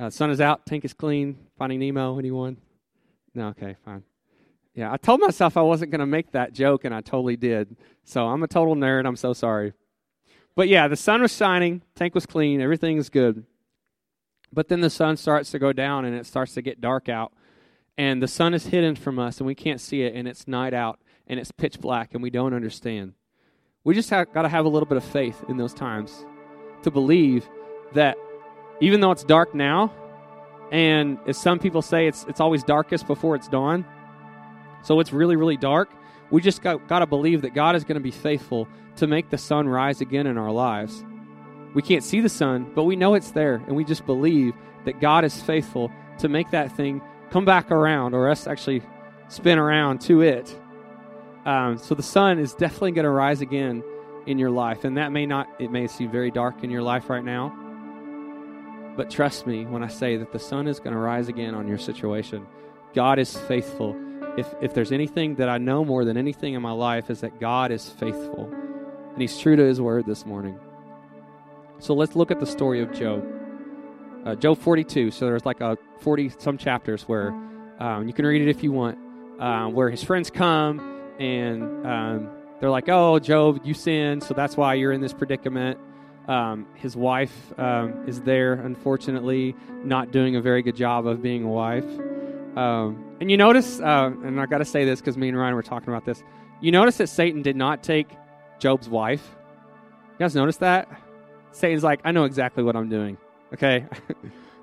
[0.00, 1.38] uh, sun is out, tank is clean.
[1.58, 2.56] Finding Nemo, anyone?
[3.34, 4.04] No, okay, fine.
[4.74, 7.76] Yeah, I told myself I wasn't going to make that joke, and I totally did.
[8.04, 9.06] So I'm a total nerd.
[9.06, 9.72] I'm so sorry.
[10.54, 13.44] But yeah, the sun was shining, tank was clean, everything is good.
[14.52, 17.32] But then the sun starts to go down, and it starts to get dark out,
[17.96, 20.74] and the sun is hidden from us, and we can't see it, and it's night
[20.74, 23.12] out, and it's pitch black, and we don't understand.
[23.84, 26.24] We just got to have a little bit of faith in those times
[26.82, 27.48] to believe
[27.94, 28.16] that
[28.80, 29.92] even though it's dark now,
[30.70, 33.84] and as some people say, it's it's always darkest before it's dawn.
[34.82, 35.90] So it's really, really dark.
[36.30, 39.30] We just got, got to believe that God is going to be faithful to make
[39.30, 41.04] the sun rise again in our lives.
[41.74, 44.54] We can't see the sun, but we know it's there, and we just believe
[44.84, 48.82] that God is faithful to make that thing come back around, or us actually
[49.28, 50.58] spin around to it.
[51.44, 53.82] Um, so the sun is definitely going to rise again
[54.26, 57.08] in your life, and that may not, it may seem very dark in your life
[57.08, 57.54] right now.
[58.96, 61.68] But trust me when I say that the sun is going to rise again on
[61.68, 62.46] your situation.
[62.94, 63.96] God is faithful.
[64.36, 67.38] If, if there's anything that I know more than anything in my life, is that
[67.38, 68.50] God is faithful.
[69.12, 70.58] And He's true to His word this morning.
[71.78, 73.24] So let's look at the story of Job.
[74.24, 75.10] Uh, Job 42.
[75.10, 77.28] So there's like a 40 some chapters where
[77.78, 78.98] um, you can read it if you want,
[79.40, 80.80] uh, where his friends come
[81.18, 85.78] and um, they're like, "Oh, Job, you sinned, so that's why you're in this predicament."
[86.26, 91.44] Um, his wife um, is there, unfortunately, not doing a very good job of being
[91.44, 91.86] a wife.
[92.56, 95.54] Um, and you notice, uh, and I got to say this because me and Ryan
[95.54, 96.22] were talking about this.
[96.60, 98.10] You notice that Satan did not take
[98.58, 99.36] Job's wife.
[100.12, 100.88] You guys notice that?
[101.58, 103.18] Satan's like, I know exactly what I'm doing.
[103.52, 103.86] Okay?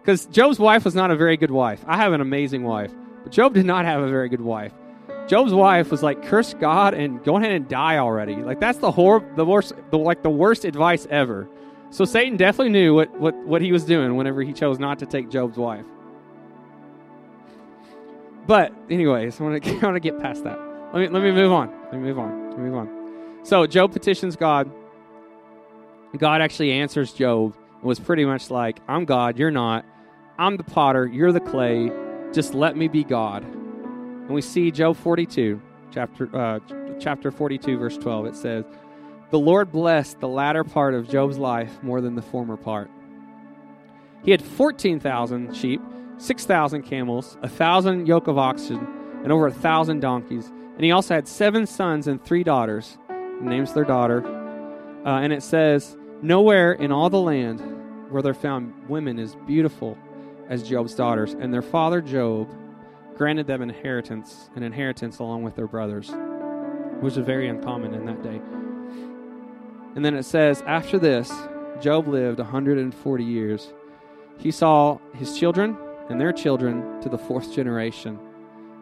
[0.05, 1.83] Because Job's wife was not a very good wife.
[1.87, 2.91] I have an amazing wife,
[3.23, 4.71] but Job did not have a very good wife.
[5.27, 8.35] Job's wife was like, curse God and go ahead and die already.
[8.35, 11.49] Like that's the hor- the worst, the, like the worst advice ever.
[11.89, 15.07] So Satan definitely knew what, what, what he was doing whenever he chose not to
[15.07, 15.85] take Job's wife.
[18.45, 20.59] But anyways, I want to, I want to get past that.
[20.93, 21.73] Let me, let me move on.
[21.85, 22.49] Let me move on.
[22.51, 23.39] Let me move on.
[23.43, 24.69] So Job petitions God.
[26.19, 29.85] God actually answers Job and was pretty much like, I'm God, you're not.
[30.37, 31.91] I'm the potter, you're the clay.
[32.33, 33.43] Just let me be God.
[33.43, 36.59] And we see Job 42, chapter, uh,
[36.99, 38.25] chapter 42, verse 12.
[38.25, 38.65] It says,
[39.29, 42.89] The Lord blessed the latter part of Job's life more than the former part.
[44.23, 45.81] He had 14,000 sheep,
[46.17, 48.87] 6,000 camels, a thousand yoke of oxen,
[49.23, 50.47] and over a thousand donkeys.
[50.47, 52.97] And he also had seven sons and three daughters.
[53.07, 54.25] He names their daughter.
[55.05, 57.61] Uh, and it says, Nowhere in all the land
[58.09, 59.97] were there found women as beautiful
[60.49, 62.49] as Job's daughters, and their father Job
[63.15, 66.09] granted them inheritance, an inheritance along with their brothers,
[66.99, 68.41] which was very uncommon in that day.
[69.95, 71.31] And then it says, After this,
[71.81, 73.73] Job lived 140 years.
[74.37, 75.77] He saw his children
[76.09, 78.19] and their children to the fourth generation.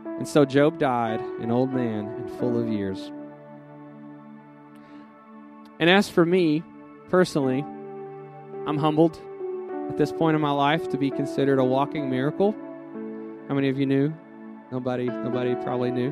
[0.06, 3.12] And so Job died, an old man and full of years.
[5.80, 6.64] And as for me,
[7.14, 7.64] personally,
[8.66, 9.22] I'm humbled
[9.88, 12.56] at this point in my life to be considered a walking miracle.
[13.48, 14.12] How many of you knew?
[14.72, 16.12] Nobody, nobody probably knew.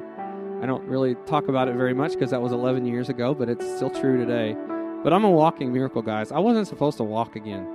[0.62, 3.50] I don't really talk about it very much because that was 11 years ago, but
[3.50, 4.56] it's still true today.
[5.04, 6.32] But I'm a walking miracle, guys.
[6.32, 7.66] I wasn't supposed to walk again.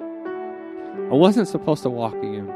[1.11, 2.49] I wasn't supposed to walk again.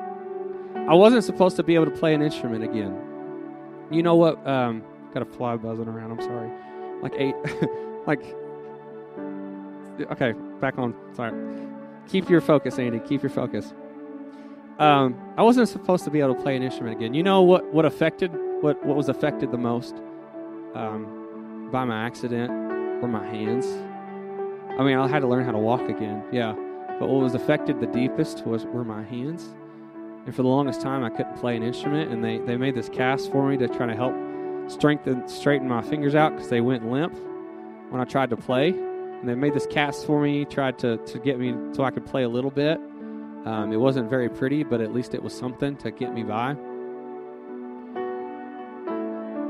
[0.88, 2.96] I wasn't supposed to be able to play an instrument again.
[3.90, 4.46] You know what?
[4.46, 6.12] Um, got a fly buzzing around.
[6.12, 6.48] I'm sorry.
[7.02, 7.34] Like eight.
[8.06, 8.22] like.
[10.12, 10.94] Okay, back on.
[11.14, 11.32] Sorry.
[12.08, 12.98] Keep your focus, Andy.
[13.00, 13.72] Keep your focus.
[14.78, 17.14] Um, I wasn't supposed to be able to play an instrument again.
[17.14, 17.72] You know what?
[17.72, 18.32] What affected?
[18.62, 19.94] What what was affected the most?
[20.74, 22.50] Um, by my accident
[23.02, 23.66] were my hands.
[24.78, 26.24] I mean, I had to learn how to walk again.
[26.32, 26.54] Yeah,
[26.98, 29.54] but what was affected the deepest was were my hands.
[30.26, 32.88] And for the longest time, I couldn't play an instrument, and they they made this
[32.88, 34.14] cast for me to try to help
[34.70, 37.14] strengthen straighten my fingers out because they went limp
[37.90, 38.74] when I tried to play.
[39.20, 42.06] And they made this cast for me, tried to to get me so I could
[42.06, 42.78] play a little bit.
[43.44, 46.54] Um, it wasn't very pretty, but at least it was something to get me by.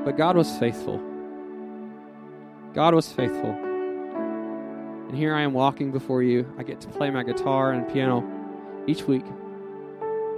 [0.04, 0.98] But God was faithful.
[2.72, 3.50] God was faithful.
[5.08, 6.46] And here I am walking before you.
[6.56, 8.24] I get to play my guitar and piano
[8.86, 9.24] each week.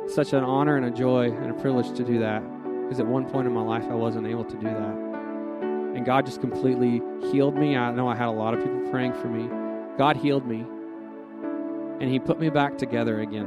[0.04, 2.42] It's such an honor and a joy and a privilege to do that.
[2.82, 5.11] Because at one point in my life, I wasn't able to do that.
[5.94, 7.76] And God just completely healed me.
[7.76, 9.48] I know I had a lot of people praying for me.
[9.98, 10.64] God healed me
[12.02, 13.46] and he put me back together again.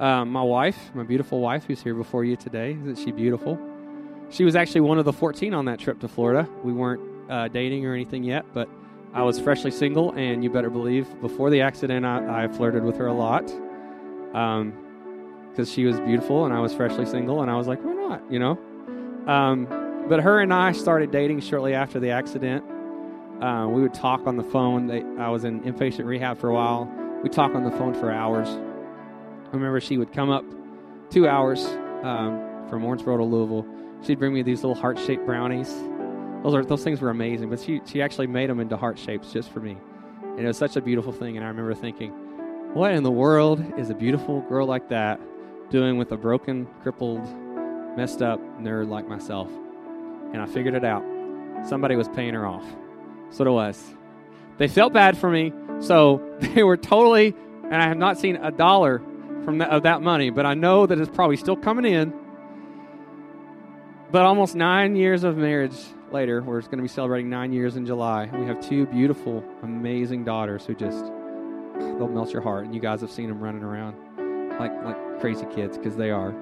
[0.00, 3.58] Um, my wife, my beautiful wife, who's here before you today, isn't she beautiful?
[4.30, 6.48] She was actually one of the 14 on that trip to Florida.
[6.64, 8.68] We weren't uh, dating or anything yet, but
[9.14, 12.96] I was freshly single, and you better believe before the accident, I, I flirted with
[12.96, 17.56] her a lot because um, she was beautiful and I was freshly single, and I
[17.56, 18.58] was like, why not, you know?
[19.26, 19.66] Um,
[20.08, 22.64] but her and I started dating shortly after the accident.
[23.42, 24.86] Uh, we would talk on the phone.
[24.86, 26.90] They, I was in inpatient rehab for a while.
[27.22, 28.48] We'd talk on the phone for hours.
[28.48, 30.44] I remember she would come up
[31.10, 31.64] two hours
[32.02, 33.66] um, from Owensboro to Louisville.
[34.02, 35.72] She'd bring me these little heart shaped brownies.
[36.42, 39.32] Those are those things were amazing, but she she actually made them into heart shapes
[39.32, 39.76] just for me,
[40.22, 41.36] and it was such a beautiful thing.
[41.36, 42.10] And I remember thinking,
[42.74, 45.20] what in the world is a beautiful girl like that
[45.70, 47.26] doing with a broken, crippled,
[47.96, 49.50] messed up nerd like myself?
[50.32, 51.04] And I figured it out.
[51.66, 52.64] Somebody was paying her off.
[53.24, 53.94] That's what it was.
[54.58, 58.50] they felt bad for me, so they were totally, and I have not seen a
[58.50, 59.02] dollar
[59.44, 62.12] from of that money, but I know that it's probably still coming in.
[64.10, 65.76] But almost nine years of marriage
[66.10, 68.30] later, we're going to be celebrating nine years in July.
[68.32, 71.04] We have two beautiful, amazing daughters who just
[71.78, 72.64] they'll melt your heart.
[72.64, 73.96] And you guys have seen them running around
[74.58, 76.34] like like crazy kids because they are.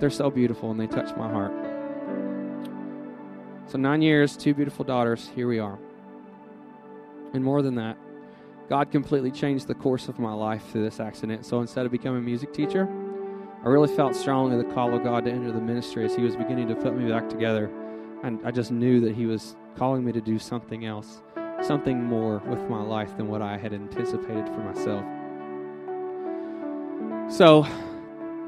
[0.00, 1.52] They're so beautiful and they touch my heart.
[3.68, 5.30] So nine years, two beautiful daughters.
[5.34, 5.78] Here we are.
[7.34, 7.98] And more than that,
[8.70, 11.44] God completely changed the course of my life through this accident.
[11.44, 12.88] So instead of becoming a music teacher,
[13.62, 16.34] I really felt strongly the call of God to enter the ministry as He was
[16.34, 17.70] beginning to put me back together.
[18.22, 21.20] And I just knew that He was calling me to do something else,
[21.60, 25.04] something more with my life than what I had anticipated for myself.
[27.30, 27.66] So,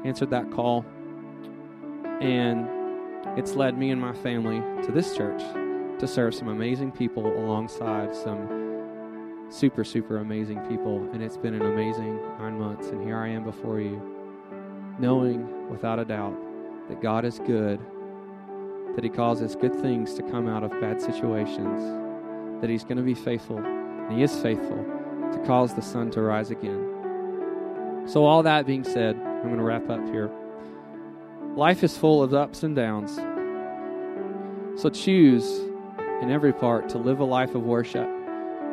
[0.03, 0.83] answered that call,
[2.19, 2.80] and
[3.37, 5.41] it's led me and my family to this church
[5.99, 8.61] to serve some amazing people alongside some
[9.49, 11.07] super, super amazing people.
[11.13, 12.87] And it's been an amazing nine months.
[12.87, 14.01] And here I am before you,
[14.99, 16.35] knowing without a doubt
[16.89, 17.79] that God is good,
[18.95, 23.03] that He causes good things to come out of bad situations, that He's going to
[23.03, 24.83] be faithful, and He is faithful
[25.31, 26.87] to cause the sun to rise again.
[28.07, 30.31] So, all that being said, I'm going to wrap up here.
[31.55, 33.15] Life is full of ups and downs.
[34.81, 35.45] So, choose
[36.21, 38.07] in every part to live a life of worship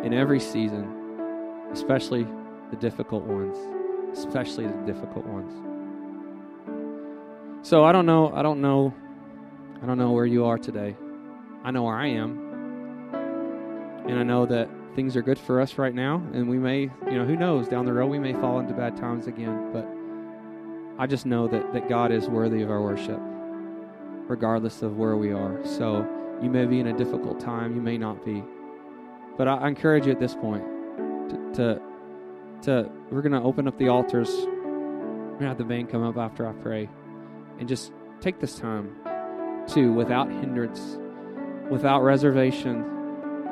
[0.04, 0.86] in every season,
[1.72, 2.24] especially
[2.70, 3.58] the difficult ones.
[4.16, 5.52] Especially the difficult ones.
[7.66, 8.94] So, I don't know, I don't know,
[9.82, 10.96] I don't know where you are today.
[11.64, 12.38] I know where I am.
[14.06, 17.18] And I know that things are good for us right now, and we may, you
[17.18, 19.72] know, who knows, down the road we may fall into bad times again.
[19.72, 19.97] But
[20.98, 23.20] I just know that, that God is worthy of our worship,
[24.28, 25.64] regardless of where we are.
[25.64, 26.06] So
[26.42, 28.42] you may be in a difficult time, you may not be.
[29.36, 30.64] But I, I encourage you at this point
[31.30, 31.82] to, to,
[32.62, 34.28] to we're going to open up the altars.
[34.28, 36.88] We're going to have the band come up after I pray.
[37.60, 38.96] And just take this time
[39.68, 40.98] to, without hindrance,
[41.70, 42.84] without reservation,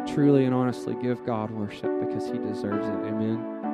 [0.07, 3.09] truly and honestly give God worship because He deserves it.
[3.09, 3.66] Amen.